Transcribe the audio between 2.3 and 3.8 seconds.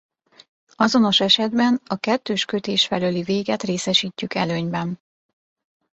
kötés felőli véget